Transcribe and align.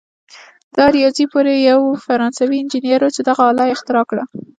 دا 0.77 0.85
ریاضي 0.95 1.25
پوه 1.31 1.53
یو 1.69 1.79
فرانسوي 2.05 2.57
انجنیر 2.59 2.99
وو 3.03 3.15
چې 3.15 3.21
دغه 3.29 3.41
آله 3.49 3.63
یې 3.67 3.73
اختراع 3.75 4.05
کړه. 4.09 4.23